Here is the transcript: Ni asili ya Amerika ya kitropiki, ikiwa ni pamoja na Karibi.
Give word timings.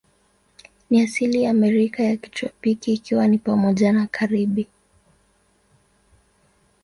Ni 0.89 1.01
asili 1.01 1.43
ya 1.43 1.51
Amerika 1.51 2.03
ya 2.03 2.17
kitropiki, 2.17 2.93
ikiwa 2.93 3.27
ni 3.27 3.37
pamoja 3.37 3.91
na 3.91 4.07
Karibi. 4.07 4.67